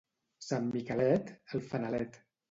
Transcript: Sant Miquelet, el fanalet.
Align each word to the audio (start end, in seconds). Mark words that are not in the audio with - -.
Sant 0.45 0.63
Miquelet, 0.75 1.29
el 1.59 1.63
fanalet. 1.73 2.19